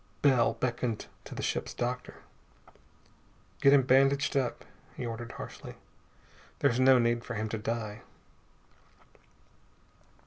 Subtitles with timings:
[0.23, 2.23] Bell beckoned to the ship's doctor.
[3.61, 4.65] "Get him bandaged up,"
[4.97, 5.75] he ordered harshly.
[6.57, 8.01] "There's no need for him to die."